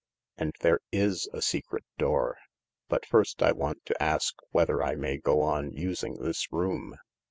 "And 0.39 0.55
there 0.61 0.79
is 0.91 1.27
a 1.31 1.43
secret 1.43 1.83
door. 1.99 2.39
But 2.89 3.05
first 3.05 3.43
I 3.43 3.51
want 3.51 3.85
to 3.85 4.01
ask 4.01 4.33
whether 4.49 4.81
I 4.81 4.95
may 4.95 5.17
go 5.19 5.41
on 5.43 5.73
using 5.73 6.15
this 6.15 6.51
room. 6.51 6.95